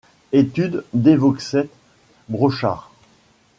[0.33, 1.69] Études Devauxet
[2.27, 2.89] Brochard.